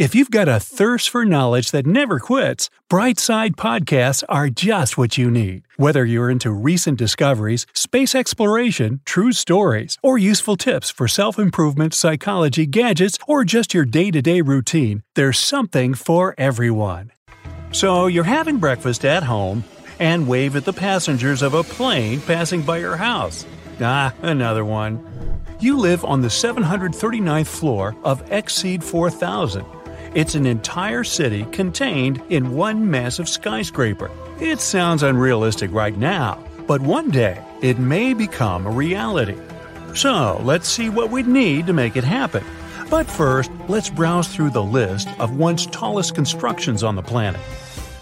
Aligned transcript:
If 0.00 0.14
you've 0.14 0.30
got 0.30 0.48
a 0.48 0.58
thirst 0.58 1.10
for 1.10 1.26
knowledge 1.26 1.72
that 1.72 1.84
never 1.84 2.18
quits, 2.18 2.70
Brightside 2.88 3.56
Podcasts 3.56 4.24
are 4.30 4.48
just 4.48 4.96
what 4.96 5.18
you 5.18 5.30
need. 5.30 5.64
Whether 5.76 6.06
you're 6.06 6.30
into 6.30 6.52
recent 6.52 6.96
discoveries, 6.96 7.66
space 7.74 8.14
exploration, 8.14 9.02
true 9.04 9.30
stories, 9.32 9.98
or 10.02 10.16
useful 10.16 10.56
tips 10.56 10.88
for 10.88 11.06
self 11.06 11.38
improvement, 11.38 11.92
psychology, 11.92 12.64
gadgets, 12.64 13.18
or 13.28 13.44
just 13.44 13.74
your 13.74 13.84
day 13.84 14.10
to 14.10 14.22
day 14.22 14.40
routine, 14.40 15.02
there's 15.16 15.38
something 15.38 15.92
for 15.92 16.34
everyone. 16.38 17.12
So 17.70 18.06
you're 18.06 18.24
having 18.24 18.56
breakfast 18.56 19.04
at 19.04 19.24
home 19.24 19.64
and 19.98 20.26
wave 20.26 20.56
at 20.56 20.64
the 20.64 20.72
passengers 20.72 21.42
of 21.42 21.52
a 21.52 21.62
plane 21.62 22.22
passing 22.22 22.62
by 22.62 22.78
your 22.78 22.96
house. 22.96 23.44
Ah, 23.82 24.14
another 24.22 24.64
one. 24.64 25.06
You 25.60 25.76
live 25.76 26.06
on 26.06 26.22
the 26.22 26.28
739th 26.28 27.48
floor 27.48 27.94
of 28.02 28.32
X-Seed 28.32 28.82
4000. 28.82 29.66
It's 30.12 30.34
an 30.34 30.44
entire 30.44 31.04
city 31.04 31.44
contained 31.52 32.20
in 32.30 32.56
one 32.56 32.90
massive 32.90 33.28
skyscraper. 33.28 34.10
It 34.40 34.60
sounds 34.60 35.04
unrealistic 35.04 35.70
right 35.72 35.96
now, 35.96 36.44
but 36.66 36.80
one 36.80 37.10
day 37.10 37.40
it 37.62 37.78
may 37.78 38.14
become 38.14 38.66
a 38.66 38.72
reality. 38.72 39.38
So 39.94 40.40
let's 40.42 40.68
see 40.68 40.88
what 40.88 41.10
we'd 41.10 41.28
need 41.28 41.68
to 41.68 41.72
make 41.72 41.96
it 41.96 42.02
happen. 42.02 42.44
But 42.90 43.06
first, 43.08 43.52
let's 43.68 43.88
browse 43.88 44.26
through 44.26 44.50
the 44.50 44.64
list 44.64 45.08
of 45.20 45.36
once 45.36 45.66
tallest 45.66 46.16
constructions 46.16 46.82
on 46.82 46.96
the 46.96 47.02
planet. 47.02 47.40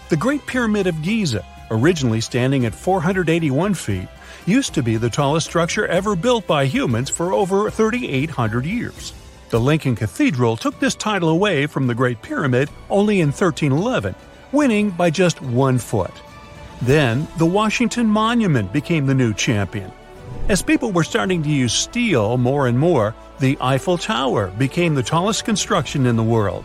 The 0.09 0.17
Great 0.17 0.47
Pyramid 0.47 0.87
of 0.87 1.03
Giza, 1.03 1.45
originally 1.69 2.21
standing 2.21 2.65
at 2.65 2.73
481 2.73 3.75
feet, 3.75 4.07
used 4.47 4.73
to 4.73 4.81
be 4.81 4.97
the 4.97 5.11
tallest 5.11 5.45
structure 5.45 5.85
ever 5.85 6.15
built 6.15 6.47
by 6.47 6.65
humans 6.65 7.11
for 7.11 7.33
over 7.33 7.69
3,800 7.69 8.65
years. 8.65 9.13
The 9.49 9.59
Lincoln 9.59 9.95
Cathedral 9.95 10.57
took 10.57 10.79
this 10.79 10.93
title 10.93 11.29
away 11.29 11.65
from 11.65 11.87
the 11.87 11.95
Great 11.95 12.21
Pyramid 12.21 12.69
only 12.87 13.19
in 13.19 13.29
1311, 13.29 14.13
winning 14.51 14.91
by 14.91 15.09
just 15.09 15.41
one 15.41 15.79
foot. 15.79 16.13
Then, 16.83 17.27
the 17.39 17.47
Washington 17.47 18.05
Monument 18.05 18.71
became 18.71 19.07
the 19.07 19.15
new 19.15 19.33
champion. 19.33 19.91
As 20.49 20.61
people 20.61 20.91
were 20.91 21.03
starting 21.03 21.41
to 21.41 21.49
use 21.49 21.73
steel 21.73 22.37
more 22.37 22.67
and 22.67 22.77
more, 22.77 23.15
the 23.39 23.57
Eiffel 23.59 23.97
Tower 23.97 24.51
became 24.51 24.93
the 24.93 25.01
tallest 25.01 25.45
construction 25.45 26.05
in 26.05 26.15
the 26.15 26.23
world. 26.23 26.63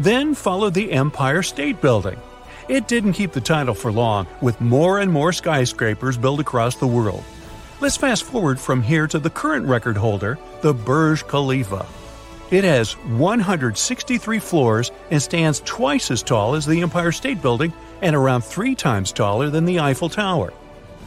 Then 0.00 0.34
followed 0.34 0.74
the 0.74 0.90
Empire 0.90 1.42
State 1.44 1.80
Building. 1.80 2.20
It 2.68 2.88
didn't 2.88 3.12
keep 3.12 3.30
the 3.30 3.40
title 3.40 3.74
for 3.74 3.92
long, 3.92 4.26
with 4.40 4.60
more 4.60 4.98
and 4.98 5.12
more 5.12 5.32
skyscrapers 5.32 6.16
built 6.16 6.40
across 6.40 6.74
the 6.74 6.86
world. 6.86 7.22
Let's 7.80 7.96
fast 7.96 8.24
forward 8.24 8.58
from 8.58 8.82
here 8.82 9.06
to 9.06 9.20
the 9.20 9.30
current 9.30 9.66
record 9.66 9.96
holder, 9.96 10.36
the 10.62 10.74
Burj 10.74 11.28
Khalifa. 11.28 11.86
It 12.54 12.62
has 12.62 12.92
163 12.92 14.38
floors 14.38 14.92
and 15.10 15.20
stands 15.20 15.58
twice 15.64 16.12
as 16.12 16.22
tall 16.22 16.54
as 16.54 16.64
the 16.64 16.82
Empire 16.82 17.10
State 17.10 17.42
Building 17.42 17.72
and 18.00 18.14
around 18.14 18.42
three 18.44 18.76
times 18.76 19.10
taller 19.10 19.50
than 19.50 19.64
the 19.64 19.80
Eiffel 19.80 20.08
Tower. 20.08 20.52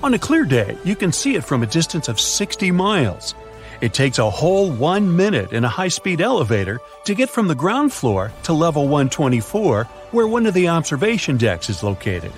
On 0.04 0.14
a 0.14 0.20
clear 0.20 0.44
day, 0.44 0.78
you 0.84 0.94
can 0.94 1.14
see 1.14 1.36
it 1.36 1.46
from 1.46 1.64
a 1.64 1.66
distance 1.66 2.10
of 2.10 2.20
60 2.20 2.72
miles. 2.72 3.34
It 3.80 3.94
takes 3.94 4.20
a 4.20 4.30
whole 4.30 4.70
one 4.70 5.16
minute 5.16 5.54
in 5.54 5.64
a 5.64 5.70
high 5.70 5.88
speed 5.88 6.20
elevator 6.20 6.82
to 7.06 7.16
get 7.16 7.30
from 7.30 7.48
the 7.48 7.56
ground 7.56 7.94
floor 7.94 8.34
to 8.44 8.52
level 8.52 8.84
124, 8.84 9.86
where 10.12 10.28
one 10.28 10.48
of 10.48 10.54
the 10.54 10.68
observation 10.68 11.38
decks 11.38 11.70
is 11.70 11.82
located. 11.82 12.34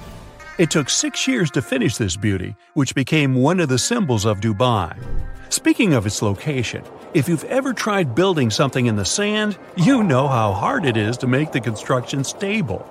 It 0.60 0.70
took 0.70 0.90
six 0.90 1.26
years 1.26 1.50
to 1.52 1.62
finish 1.62 1.96
this 1.96 2.18
beauty, 2.18 2.54
which 2.74 2.94
became 2.94 3.34
one 3.34 3.62
of 3.62 3.70
the 3.70 3.80
symbols 3.80 4.26
of 4.26 4.42
Dubai. 4.42 4.94
Speaking 5.48 5.94
of 5.94 6.06
its 6.06 6.22
location, 6.22 6.84
if 7.14 7.30
you've 7.30 7.46
ever 7.46 7.72
tried 7.72 8.14
building 8.14 8.50
something 8.50 8.88
in 8.88 8.98
the 8.98 9.06
sand, 9.06 9.58
you 9.78 10.04
know 10.04 10.28
how 10.28 10.52
hard 10.52 10.84
it 10.84 10.98
is 10.98 11.16
to 11.20 11.28
make 11.28 11.54
the 11.54 11.62
construction 11.62 12.26
stable. 12.26 12.86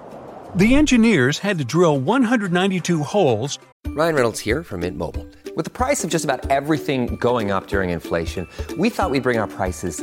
The 0.54 0.76
engineers 0.76 1.38
had 1.38 1.58
to 1.58 1.64
drill 1.66 2.00
192 2.00 3.02
holes. 3.02 3.58
Ryan 3.88 4.14
Reynolds 4.14 4.40
here 4.40 4.62
from 4.62 4.80
Mint 4.80 4.96
Mobile. 4.96 5.26
With 5.54 5.66
the 5.66 5.78
price 5.84 6.02
of 6.02 6.08
just 6.08 6.24
about 6.24 6.50
everything 6.50 7.16
going 7.16 7.50
up 7.50 7.66
during 7.66 7.90
inflation, 7.90 8.48
we 8.78 8.88
thought 8.88 9.10
we'd 9.10 9.22
bring 9.22 9.38
our 9.38 9.46
prices 9.46 10.02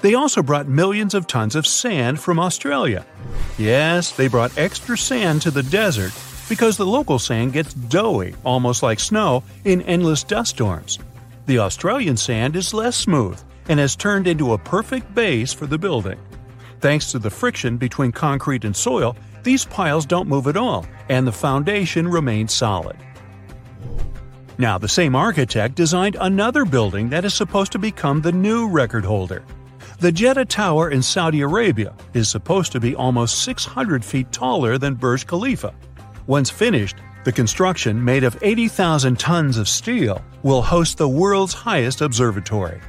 They 0.00 0.14
also 0.14 0.42
brought 0.42 0.68
millions 0.68 1.14
of 1.14 1.26
tons 1.26 1.56
of 1.56 1.66
sand 1.66 2.20
from 2.20 2.38
Australia. 2.38 3.06
Yes, 3.56 4.12
they 4.12 4.28
brought 4.28 4.56
extra 4.58 4.98
sand 4.98 5.42
to 5.42 5.50
the 5.50 5.62
desert 5.62 6.12
because 6.48 6.76
the 6.76 6.86
local 6.86 7.18
sand 7.18 7.52
gets 7.52 7.72
doughy, 7.74 8.34
almost 8.44 8.82
like 8.82 9.00
snow, 9.00 9.42
in 9.64 9.82
endless 9.82 10.22
dust 10.22 10.50
storms. 10.50 10.98
The 11.46 11.58
Australian 11.58 12.16
sand 12.16 12.56
is 12.56 12.74
less 12.74 12.96
smooth 12.96 13.40
and 13.68 13.80
has 13.80 13.96
turned 13.96 14.26
into 14.26 14.52
a 14.52 14.58
perfect 14.58 15.14
base 15.14 15.52
for 15.52 15.66
the 15.66 15.78
building. 15.78 16.18
Thanks 16.80 17.10
to 17.12 17.18
the 17.18 17.30
friction 17.30 17.78
between 17.78 18.12
concrete 18.12 18.64
and 18.64 18.76
soil, 18.76 19.16
these 19.42 19.64
piles 19.64 20.04
don't 20.04 20.28
move 20.28 20.46
at 20.46 20.56
all, 20.56 20.86
and 21.08 21.26
the 21.26 21.32
foundation 21.32 22.08
remains 22.08 22.52
solid. 22.52 22.96
Now, 24.56 24.78
the 24.78 24.88
same 24.88 25.16
architect 25.16 25.74
designed 25.74 26.16
another 26.20 26.64
building 26.64 27.08
that 27.10 27.24
is 27.24 27.34
supposed 27.34 27.72
to 27.72 27.78
become 27.78 28.20
the 28.20 28.32
new 28.32 28.68
record 28.68 29.04
holder. 29.04 29.44
The 30.00 30.10
Jeddah 30.10 30.46
Tower 30.46 30.90
in 30.90 31.02
Saudi 31.02 31.40
Arabia 31.40 31.94
is 32.14 32.28
supposed 32.28 32.72
to 32.72 32.80
be 32.80 32.96
almost 32.96 33.44
600 33.44 34.04
feet 34.04 34.32
taller 34.32 34.76
than 34.76 34.94
Burj 34.94 35.24
Khalifa. 35.26 35.72
Once 36.26 36.50
finished, 36.50 36.96
the 37.22 37.32
construction, 37.32 38.04
made 38.04 38.24
of 38.24 38.36
80,000 38.42 39.18
tons 39.18 39.56
of 39.56 39.68
steel, 39.68 40.20
will 40.42 40.62
host 40.62 40.98
the 40.98 41.08
world's 41.08 41.54
highest 41.54 42.00
observatory. 42.00 42.80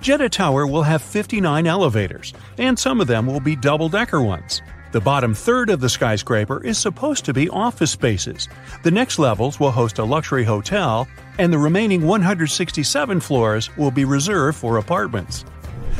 Jeddah 0.00 0.28
Tower 0.28 0.66
will 0.68 0.84
have 0.84 1.02
59 1.02 1.66
elevators, 1.66 2.32
and 2.58 2.78
some 2.78 3.00
of 3.00 3.08
them 3.08 3.26
will 3.26 3.40
be 3.40 3.56
double 3.56 3.88
decker 3.88 4.22
ones. 4.22 4.62
The 4.92 5.00
bottom 5.00 5.34
third 5.34 5.68
of 5.68 5.80
the 5.80 5.88
skyscraper 5.88 6.64
is 6.64 6.78
supposed 6.78 7.24
to 7.24 7.34
be 7.34 7.50
office 7.50 7.90
spaces. 7.90 8.48
The 8.84 8.90
next 8.90 9.18
levels 9.18 9.58
will 9.58 9.72
host 9.72 9.98
a 9.98 10.04
luxury 10.04 10.44
hotel, 10.44 11.08
and 11.38 11.52
the 11.52 11.58
remaining 11.58 12.06
167 12.06 13.20
floors 13.20 13.76
will 13.76 13.90
be 13.90 14.04
reserved 14.04 14.56
for 14.56 14.78
apartments. 14.78 15.44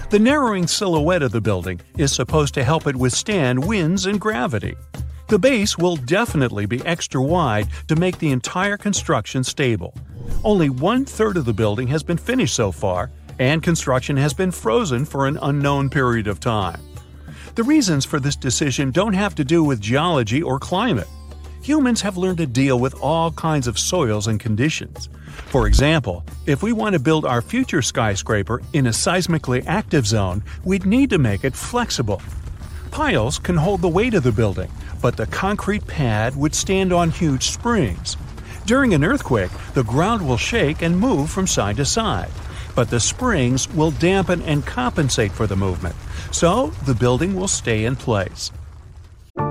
The 0.08 0.20
narrowing 0.20 0.68
silhouette 0.68 1.24
of 1.24 1.32
the 1.32 1.40
building 1.40 1.80
is 1.98 2.12
supposed 2.12 2.54
to 2.54 2.62
help 2.62 2.86
it 2.86 2.94
withstand 2.94 3.66
winds 3.66 4.06
and 4.06 4.20
gravity. 4.20 4.76
The 5.26 5.38
base 5.38 5.76
will 5.76 5.96
definitely 5.96 6.64
be 6.64 6.80
extra 6.86 7.20
wide 7.20 7.66
to 7.88 7.96
make 7.96 8.18
the 8.18 8.30
entire 8.30 8.76
construction 8.76 9.42
stable. 9.42 9.94
Only 10.44 10.70
one 10.70 11.04
third 11.04 11.36
of 11.36 11.44
the 11.44 11.52
building 11.52 11.88
has 11.88 12.04
been 12.04 12.18
finished 12.18 12.54
so 12.54 12.70
far, 12.70 13.10
and 13.40 13.64
construction 13.64 14.16
has 14.16 14.32
been 14.32 14.52
frozen 14.52 15.04
for 15.04 15.26
an 15.26 15.40
unknown 15.42 15.90
period 15.90 16.28
of 16.28 16.38
time. 16.38 16.80
The 17.56 17.64
reasons 17.64 18.04
for 18.04 18.20
this 18.20 18.36
decision 18.36 18.92
don't 18.92 19.14
have 19.14 19.34
to 19.34 19.44
do 19.44 19.64
with 19.64 19.80
geology 19.80 20.40
or 20.40 20.60
climate. 20.60 21.08
Humans 21.66 22.02
have 22.02 22.16
learned 22.16 22.38
to 22.38 22.46
deal 22.46 22.78
with 22.78 22.94
all 23.02 23.32
kinds 23.32 23.66
of 23.66 23.76
soils 23.76 24.28
and 24.28 24.38
conditions. 24.38 25.08
For 25.48 25.66
example, 25.66 26.24
if 26.46 26.62
we 26.62 26.72
want 26.72 26.92
to 26.92 27.00
build 27.00 27.24
our 27.24 27.42
future 27.42 27.82
skyscraper 27.82 28.62
in 28.72 28.86
a 28.86 28.90
seismically 28.90 29.64
active 29.66 30.06
zone, 30.06 30.44
we'd 30.62 30.86
need 30.86 31.10
to 31.10 31.18
make 31.18 31.42
it 31.42 31.56
flexible. 31.56 32.22
Piles 32.92 33.40
can 33.40 33.56
hold 33.56 33.82
the 33.82 33.88
weight 33.88 34.14
of 34.14 34.22
the 34.22 34.30
building, 34.30 34.70
but 35.02 35.16
the 35.16 35.26
concrete 35.26 35.84
pad 35.88 36.36
would 36.36 36.54
stand 36.54 36.92
on 36.92 37.10
huge 37.10 37.50
springs. 37.50 38.16
During 38.64 38.94
an 38.94 39.02
earthquake, 39.02 39.50
the 39.74 39.82
ground 39.82 40.24
will 40.24 40.38
shake 40.38 40.82
and 40.82 40.96
move 40.96 41.30
from 41.30 41.48
side 41.48 41.78
to 41.78 41.84
side, 41.84 42.30
but 42.76 42.90
the 42.90 43.00
springs 43.00 43.68
will 43.70 43.90
dampen 43.90 44.40
and 44.42 44.64
compensate 44.64 45.32
for 45.32 45.48
the 45.48 45.56
movement, 45.56 45.96
so 46.30 46.68
the 46.86 46.94
building 46.94 47.34
will 47.34 47.48
stay 47.48 47.86
in 47.86 47.96
place. 47.96 48.52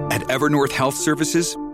At 0.10 0.22
Evernorth 0.30 0.72
Health 0.72 0.96
Services, 0.96 1.58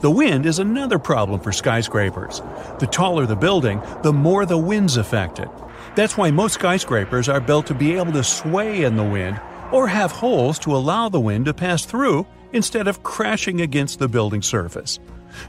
The 0.00 0.10
wind 0.10 0.46
is 0.46 0.58
another 0.58 0.98
problem 0.98 1.40
for 1.40 1.52
skyscrapers. 1.52 2.40
The 2.78 2.88
taller 2.90 3.26
the 3.26 3.36
building, 3.36 3.82
the 4.02 4.12
more 4.12 4.46
the 4.46 4.56
wind's 4.56 4.96
affected. 4.96 5.50
That's 5.94 6.16
why 6.16 6.30
most 6.30 6.54
skyscrapers 6.54 7.28
are 7.28 7.40
built 7.40 7.66
to 7.66 7.74
be 7.74 7.96
able 7.96 8.12
to 8.12 8.24
sway 8.24 8.84
in 8.84 8.96
the 8.96 9.04
wind 9.04 9.38
or 9.72 9.88
have 9.88 10.10
holes 10.10 10.58
to 10.60 10.74
allow 10.74 11.10
the 11.10 11.20
wind 11.20 11.44
to 11.44 11.54
pass 11.54 11.84
through 11.84 12.26
instead 12.52 12.88
of 12.88 13.02
crashing 13.02 13.60
against 13.60 13.98
the 13.98 14.08
building 14.08 14.40
surface. 14.40 14.98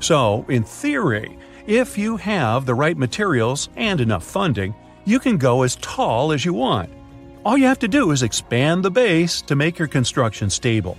So, 0.01 0.45
in 0.49 0.63
theory, 0.63 1.37
if 1.65 1.97
you 1.97 2.17
have 2.17 2.65
the 2.65 2.75
right 2.75 2.97
materials 2.97 3.69
and 3.77 4.01
enough 4.01 4.25
funding, 4.25 4.75
you 5.05 5.19
can 5.19 5.37
go 5.37 5.63
as 5.63 5.77
tall 5.77 6.33
as 6.33 6.43
you 6.43 6.53
want. 6.53 6.89
All 7.45 7.57
you 7.57 7.65
have 7.65 7.79
to 7.79 7.87
do 7.87 8.11
is 8.11 8.21
expand 8.21 8.83
the 8.83 8.91
base 8.91 9.41
to 9.43 9.55
make 9.55 9.79
your 9.79 9.87
construction 9.87 10.49
stable. 10.49 10.97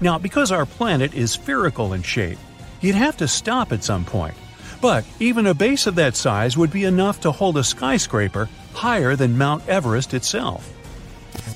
Now, 0.00 0.18
because 0.18 0.52
our 0.52 0.66
planet 0.66 1.14
is 1.14 1.32
spherical 1.32 1.92
in 1.92 2.02
shape, 2.02 2.38
you'd 2.80 2.94
have 2.94 3.16
to 3.18 3.28
stop 3.28 3.72
at 3.72 3.84
some 3.84 4.04
point. 4.04 4.34
But 4.80 5.04
even 5.18 5.46
a 5.46 5.54
base 5.54 5.86
of 5.86 5.96
that 5.96 6.16
size 6.16 6.56
would 6.56 6.70
be 6.70 6.84
enough 6.84 7.20
to 7.20 7.32
hold 7.32 7.56
a 7.56 7.64
skyscraper 7.64 8.48
higher 8.74 9.16
than 9.16 9.38
Mount 9.38 9.68
Everest 9.68 10.14
itself. 10.14 10.72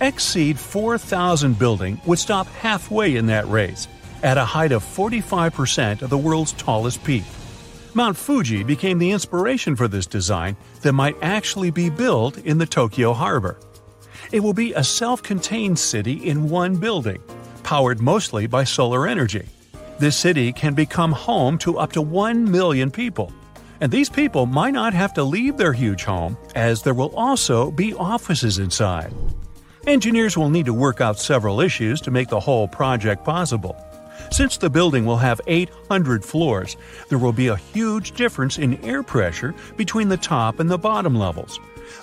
X-Seed 0.00 0.58
4,000 0.58 1.58
building 1.58 2.00
would 2.06 2.18
stop 2.18 2.46
halfway 2.48 3.16
in 3.16 3.26
that 3.26 3.48
race, 3.48 3.86
at 4.22 4.38
a 4.38 4.44
height 4.44 4.72
of 4.72 4.82
45% 4.82 6.02
of 6.02 6.10
the 6.10 6.18
world's 6.18 6.52
tallest 6.52 7.02
peak. 7.04 7.24
Mount 7.94 8.16
Fuji 8.16 8.64
became 8.64 8.98
the 8.98 9.10
inspiration 9.10 9.76
for 9.76 9.86
this 9.86 10.06
design 10.06 10.56
that 10.80 10.94
might 10.94 11.16
actually 11.20 11.70
be 11.70 11.90
built 11.90 12.38
in 12.38 12.58
the 12.58 12.66
Tokyo 12.66 13.12
harbor. 13.12 13.58
It 14.32 14.40
will 14.40 14.54
be 14.54 14.72
a 14.72 14.82
self 14.82 15.22
contained 15.22 15.78
city 15.78 16.14
in 16.14 16.48
one 16.48 16.76
building, 16.76 17.22
powered 17.62 18.00
mostly 18.00 18.46
by 18.46 18.64
solar 18.64 19.06
energy. 19.06 19.46
This 19.98 20.16
city 20.16 20.52
can 20.52 20.74
become 20.74 21.12
home 21.12 21.58
to 21.58 21.78
up 21.78 21.92
to 21.92 22.02
1 22.02 22.50
million 22.50 22.90
people. 22.90 23.32
And 23.80 23.90
these 23.90 24.08
people 24.08 24.46
might 24.46 24.72
not 24.72 24.94
have 24.94 25.12
to 25.14 25.24
leave 25.24 25.56
their 25.56 25.72
huge 25.72 26.04
home, 26.04 26.36
as 26.54 26.82
there 26.82 26.94
will 26.94 27.14
also 27.16 27.70
be 27.70 27.94
offices 27.94 28.58
inside. 28.58 29.12
Engineers 29.86 30.36
will 30.36 30.50
need 30.50 30.66
to 30.66 30.74
work 30.74 31.00
out 31.00 31.18
several 31.18 31.60
issues 31.60 32.00
to 32.02 32.12
make 32.12 32.28
the 32.28 32.38
whole 32.38 32.68
project 32.68 33.24
possible. 33.24 33.76
Since 34.30 34.56
the 34.56 34.70
building 34.70 35.04
will 35.04 35.16
have 35.16 35.40
800 35.46 36.24
floors, 36.24 36.76
there 37.08 37.18
will 37.18 37.32
be 37.32 37.48
a 37.48 37.56
huge 37.56 38.12
difference 38.12 38.58
in 38.58 38.82
air 38.84 39.02
pressure 39.02 39.54
between 39.76 40.08
the 40.08 40.16
top 40.16 40.60
and 40.60 40.70
the 40.70 40.78
bottom 40.78 41.16
levels. 41.16 41.58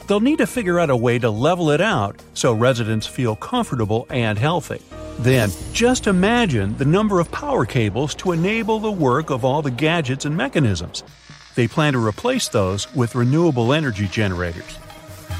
They'll 0.07 0.19
need 0.19 0.37
to 0.39 0.47
figure 0.47 0.79
out 0.79 0.89
a 0.89 0.95
way 0.95 1.19
to 1.19 1.29
level 1.29 1.69
it 1.69 1.81
out 1.81 2.21
so 2.33 2.53
residents 2.53 3.07
feel 3.07 3.35
comfortable 3.35 4.07
and 4.09 4.37
healthy. 4.37 4.81
Then, 5.19 5.51
just 5.73 6.07
imagine 6.07 6.77
the 6.77 6.85
number 6.85 7.19
of 7.19 7.31
power 7.31 7.65
cables 7.65 8.15
to 8.15 8.31
enable 8.31 8.79
the 8.79 8.91
work 8.91 9.29
of 9.29 9.43
all 9.43 9.61
the 9.61 9.71
gadgets 9.71 10.25
and 10.25 10.37
mechanisms. 10.37 11.03
They 11.55 11.67
plan 11.67 11.93
to 11.93 12.05
replace 12.05 12.47
those 12.47 12.93
with 12.95 13.15
renewable 13.15 13.73
energy 13.73 14.07
generators. 14.07 14.77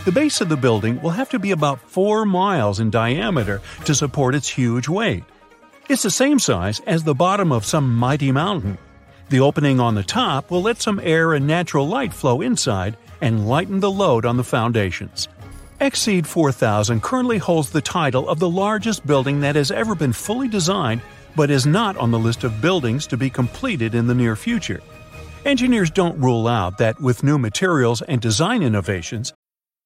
The 0.06 0.12
base 0.12 0.41
of 0.41 0.50
the 0.50 0.57
building 0.57 1.01
will 1.01 1.12
have 1.12 1.30
to 1.30 1.39
be 1.39 1.51
about 1.51 1.81
4 1.89 2.25
miles 2.25 2.80
in 2.80 2.89
diameter 2.89 3.62
to 3.86 3.95
support 3.95 4.36
its 4.36 4.50
huge 4.50 4.89
weight. 4.89 5.24
It's 5.88 6.03
the 6.03 6.12
same 6.12 6.39
size 6.39 6.81
as 6.81 7.03
the 7.03 7.15
bottom 7.15 7.51
of 7.51 7.65
some 7.65 7.95
mighty 7.95 8.31
mountain. 8.31 8.77
The 9.30 9.39
opening 9.39 9.80
on 9.80 9.95
the 9.95 10.03
top 10.03 10.51
will 10.51 10.62
let 10.62 10.81
some 10.81 11.00
air 11.01 11.33
and 11.33 11.47
natural 11.47 11.88
light 11.88 12.13
flow 12.13 12.41
inside 12.41 12.97
and 13.21 13.48
lighten 13.48 13.80
the 13.80 13.92
load 13.92 14.25
on 14.25 14.38
the 14.38 14.44
foundations. 14.44 15.27
X-Seed 15.80 16.27
4000 16.27 17.01
currently 17.01 17.38
holds 17.38 17.69
the 17.69 17.81
title 17.81 18.27
of 18.27 18.39
the 18.39 18.50
largest 18.50 19.07
building 19.07 19.42
that 19.42 19.56
has 19.56 19.71
ever 19.71 19.95
been 19.95 20.13
fully 20.13 20.48
designed 20.48 21.01
but 21.36 21.50
is 21.50 21.66
not 21.66 21.95
on 21.98 22.12
the 22.12 22.19
list 22.19 22.44
of 22.44 22.62
buildings 22.62 23.07
to 23.07 23.18
be 23.18 23.30
completed 23.30 23.95
in 23.95 24.07
the 24.07 24.16
near 24.16 24.36
future. 24.36 24.81
Engineers 25.45 25.89
don't 25.89 26.19
rule 26.19 26.48
out 26.48 26.77
that 26.77 27.00
with 27.00 27.24
new 27.24 27.38
materials 27.38 28.01
and 28.01 28.19
design 28.19 28.62
innovations, 28.62 29.33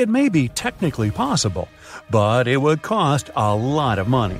It 0.00 0.08
may 0.08 0.30
be 0.30 0.48
technically 0.48 1.10
possible, 1.10 1.68
but 2.08 2.48
it 2.48 2.56
would 2.56 2.80
cost 2.80 3.28
a 3.36 3.54
lot 3.54 3.98
of 3.98 4.08
money. 4.08 4.38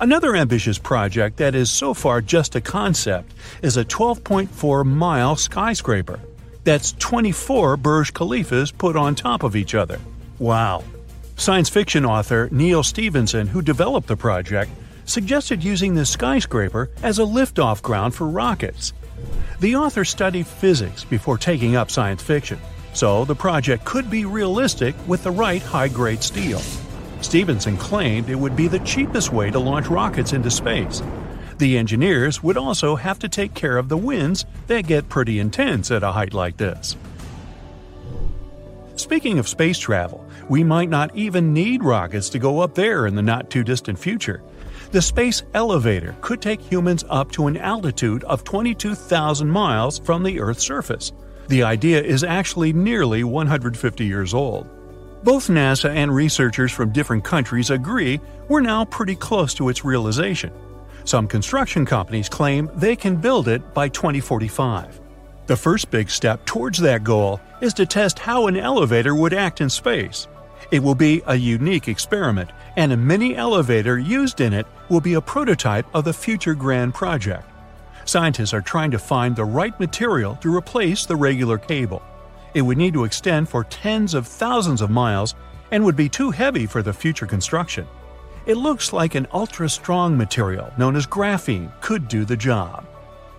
Another 0.00 0.34
ambitious 0.34 0.76
project 0.76 1.36
that 1.36 1.54
is 1.54 1.70
so 1.70 1.94
far 1.94 2.20
just 2.20 2.56
a 2.56 2.60
concept 2.60 3.32
is 3.62 3.76
a 3.76 3.84
12.4 3.84 4.84
mile 4.84 5.36
skyscraper. 5.36 6.18
That's 6.64 6.96
24 6.98 7.76
Burj 7.76 8.12
Khalifas 8.12 8.76
put 8.76 8.96
on 8.96 9.14
top 9.14 9.44
of 9.44 9.54
each 9.54 9.76
other. 9.76 10.00
Wow. 10.40 10.82
Science 11.36 11.68
fiction 11.68 12.04
author 12.04 12.48
Neal 12.50 12.82
Stephenson, 12.82 13.46
who 13.46 13.62
developed 13.62 14.08
the 14.08 14.16
project, 14.16 14.72
suggested 15.04 15.62
using 15.62 15.94
this 15.94 16.10
skyscraper 16.10 16.90
as 17.04 17.20
a 17.20 17.22
liftoff 17.22 17.82
ground 17.82 18.16
for 18.16 18.26
rockets. 18.26 18.92
The 19.60 19.76
author 19.76 20.04
studied 20.04 20.48
physics 20.48 21.04
before 21.04 21.38
taking 21.38 21.76
up 21.76 21.92
science 21.92 22.20
fiction 22.20 22.58
so 22.92 23.24
the 23.24 23.34
project 23.34 23.84
could 23.84 24.10
be 24.10 24.24
realistic 24.24 24.94
with 25.06 25.22
the 25.22 25.30
right 25.30 25.62
high 25.62 25.88
grade 25.88 26.22
steel. 26.22 26.60
Stephenson 27.20 27.76
claimed 27.76 28.28
it 28.28 28.34
would 28.34 28.56
be 28.56 28.68
the 28.68 28.78
cheapest 28.80 29.32
way 29.32 29.50
to 29.50 29.58
launch 29.58 29.88
rockets 29.88 30.32
into 30.32 30.50
space. 30.50 31.02
The 31.58 31.76
engineers 31.76 32.42
would 32.42 32.56
also 32.56 32.96
have 32.96 33.18
to 33.18 33.28
take 33.28 33.52
care 33.54 33.76
of 33.76 33.88
the 33.88 33.96
winds 33.96 34.46
that 34.66 34.86
get 34.86 35.10
pretty 35.10 35.38
intense 35.38 35.90
at 35.90 36.02
a 36.02 36.12
height 36.12 36.32
like 36.32 36.56
this. 36.56 36.96
Speaking 38.96 39.38
of 39.38 39.48
space 39.48 39.78
travel, 39.78 40.26
we 40.48 40.64
might 40.64 40.88
not 40.88 41.14
even 41.14 41.52
need 41.52 41.84
rockets 41.84 42.30
to 42.30 42.38
go 42.38 42.60
up 42.60 42.74
there 42.74 43.06
in 43.06 43.14
the 43.14 43.22
not 43.22 43.50
too 43.50 43.62
distant 43.62 43.98
future. 43.98 44.42
The 44.90 45.02
space 45.02 45.42
elevator 45.54 46.16
could 46.20 46.42
take 46.42 46.60
humans 46.60 47.04
up 47.08 47.30
to 47.32 47.46
an 47.46 47.56
altitude 47.56 48.24
of 48.24 48.42
22,000 48.42 49.48
miles 49.48 49.98
from 50.00 50.22
the 50.22 50.40
Earth's 50.40 50.64
surface. 50.64 51.12
The 51.50 51.64
idea 51.64 52.00
is 52.00 52.22
actually 52.22 52.72
nearly 52.72 53.24
150 53.24 54.04
years 54.04 54.34
old. 54.34 54.68
Both 55.24 55.48
NASA 55.48 55.90
and 55.90 56.14
researchers 56.14 56.70
from 56.70 56.92
different 56.92 57.24
countries 57.24 57.70
agree 57.70 58.20
we're 58.46 58.60
now 58.60 58.84
pretty 58.84 59.16
close 59.16 59.52
to 59.54 59.68
its 59.68 59.84
realization. 59.84 60.52
Some 61.02 61.26
construction 61.26 61.84
companies 61.84 62.28
claim 62.28 62.70
they 62.76 62.94
can 62.94 63.16
build 63.16 63.48
it 63.48 63.74
by 63.74 63.88
2045. 63.88 65.00
The 65.46 65.56
first 65.56 65.90
big 65.90 66.08
step 66.08 66.46
towards 66.46 66.78
that 66.78 67.02
goal 67.02 67.40
is 67.60 67.74
to 67.74 67.84
test 67.84 68.20
how 68.20 68.46
an 68.46 68.56
elevator 68.56 69.16
would 69.16 69.34
act 69.34 69.60
in 69.60 69.68
space. 69.68 70.28
It 70.70 70.84
will 70.84 70.94
be 70.94 71.20
a 71.26 71.34
unique 71.34 71.88
experiment, 71.88 72.50
and 72.76 72.92
a 72.92 72.96
mini 72.96 73.34
elevator 73.34 73.98
used 73.98 74.40
in 74.40 74.52
it 74.52 74.68
will 74.88 75.00
be 75.00 75.14
a 75.14 75.20
prototype 75.20 75.86
of 75.96 76.04
the 76.04 76.12
future 76.12 76.54
Grand 76.54 76.94
Project. 76.94 77.49
Scientists 78.04 78.54
are 78.54 78.60
trying 78.60 78.90
to 78.90 78.98
find 78.98 79.36
the 79.36 79.44
right 79.44 79.78
material 79.78 80.36
to 80.36 80.54
replace 80.54 81.06
the 81.06 81.16
regular 81.16 81.58
cable. 81.58 82.02
It 82.54 82.62
would 82.62 82.78
need 82.78 82.94
to 82.94 83.04
extend 83.04 83.48
for 83.48 83.64
tens 83.64 84.14
of 84.14 84.26
thousands 84.26 84.80
of 84.80 84.90
miles 84.90 85.34
and 85.70 85.84
would 85.84 85.96
be 85.96 86.08
too 86.08 86.30
heavy 86.30 86.66
for 86.66 86.82
the 86.82 86.92
future 86.92 87.26
construction. 87.26 87.86
It 88.46 88.56
looks 88.56 88.92
like 88.92 89.14
an 89.14 89.28
ultra 89.32 89.68
strong 89.68 90.16
material 90.16 90.72
known 90.76 90.96
as 90.96 91.06
graphene 91.06 91.70
could 91.80 92.08
do 92.08 92.24
the 92.24 92.36
job. 92.36 92.86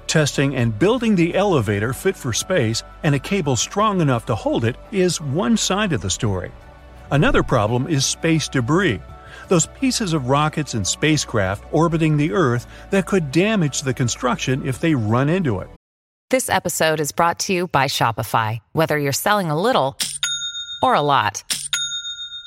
Testing 0.07 0.55
and 0.55 0.77
building 0.77 1.15
the 1.15 1.35
elevator 1.35 1.93
fit 1.93 2.15
for 2.15 2.33
space 2.33 2.83
and 3.03 3.15
a 3.15 3.19
cable 3.19 3.55
strong 3.55 4.01
enough 4.01 4.25
to 4.27 4.35
hold 4.35 4.63
it 4.63 4.75
is 4.91 5.19
one 5.19 5.57
side 5.57 5.93
of 5.93 6.01
the 6.01 6.09
story. 6.09 6.51
Another 7.11 7.43
problem 7.43 7.87
is 7.87 8.05
space 8.05 8.47
debris, 8.47 9.01
those 9.47 9.65
pieces 9.67 10.13
of 10.13 10.29
rockets 10.29 10.73
and 10.73 10.85
spacecraft 10.85 11.65
orbiting 11.71 12.17
the 12.17 12.31
Earth 12.31 12.67
that 12.91 13.07
could 13.07 13.31
damage 13.31 13.81
the 13.81 13.93
construction 13.93 14.67
if 14.67 14.79
they 14.79 14.95
run 14.95 15.27
into 15.27 15.59
it. 15.59 15.69
This 16.29 16.49
episode 16.49 17.01
is 17.01 17.11
brought 17.11 17.39
to 17.39 17.53
you 17.53 17.67
by 17.67 17.87
Shopify. 17.87 18.59
Whether 18.71 18.97
you're 18.97 19.11
selling 19.11 19.51
a 19.51 19.61
little 19.61 19.97
or 20.81 20.93
a 20.93 21.01
lot, 21.01 21.43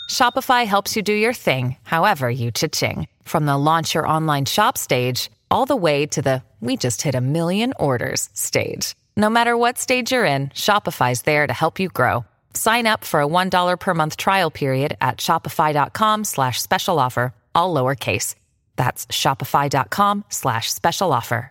Shopify 0.08 0.64
helps 0.64 0.96
you 0.96 1.02
do 1.02 1.12
your 1.12 1.34
thing, 1.34 1.76
however 1.82 2.30
you 2.30 2.50
cha-ching. 2.50 3.08
From 3.24 3.44
the 3.44 3.58
launch 3.58 3.94
your 3.94 4.08
online 4.08 4.46
shop 4.46 4.78
stage, 4.78 5.30
all 5.50 5.66
the 5.66 5.76
way 5.76 6.06
to 6.06 6.22
the 6.22 6.42
we 6.60 6.78
just 6.78 7.02
hit 7.02 7.14
a 7.14 7.20
million 7.20 7.74
orders 7.78 8.30
stage. 8.32 8.94
No 9.18 9.28
matter 9.28 9.54
what 9.54 9.76
stage 9.76 10.12
you're 10.12 10.24
in, 10.24 10.48
Shopify's 10.48 11.22
there 11.22 11.46
to 11.46 11.52
help 11.52 11.78
you 11.78 11.90
grow. 11.90 12.24
Sign 12.54 12.86
up 12.86 13.04
for 13.04 13.20
a 13.20 13.26
$1 13.26 13.78
per 13.78 13.94
month 13.94 14.16
trial 14.16 14.50
period 14.50 14.96
at 15.00 15.18
shopify.com 15.18 16.24
slash 16.24 16.60
special 16.62 16.98
offer, 16.98 17.34
all 17.54 17.74
lowercase. 17.74 18.34
That's 18.76 19.06
shopify.com 19.06 20.24
slash 20.30 20.72
special 20.72 21.12
offer. 21.12 21.50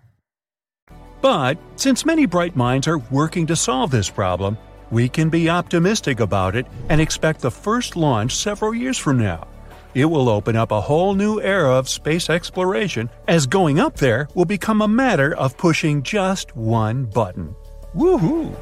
But 1.21 1.57
since 1.77 2.05
many 2.05 2.25
bright 2.25 2.53
minds 2.53 2.85
are 2.85 2.97
working 2.97 3.47
to 3.47 3.55
solve 3.55 3.91
this 3.91 4.09
problem, 4.09 4.57
we 4.91 5.07
can 5.07 5.29
be 5.29 5.49
optimistic 5.49 6.19
about 6.19 6.53
it 6.53 6.65
and 6.89 6.99
expect 6.99 7.39
the 7.39 7.49
first 7.49 7.95
launch 7.95 8.35
several 8.35 8.75
years 8.75 8.97
from 8.97 9.19
now. 9.19 9.47
It 9.93 10.03
will 10.03 10.27
open 10.27 10.57
up 10.57 10.71
a 10.71 10.81
whole 10.81 11.13
new 11.13 11.39
era 11.39 11.71
of 11.71 11.87
space 11.87 12.29
exploration 12.29 13.09
as 13.29 13.45
going 13.45 13.79
up 13.79 13.95
there 13.95 14.27
will 14.35 14.43
become 14.43 14.81
a 14.81 14.87
matter 14.87 15.33
of 15.35 15.55
pushing 15.55 16.03
just 16.03 16.57
one 16.57 17.05
button. 17.05 17.55
Woohoo! 17.95 18.53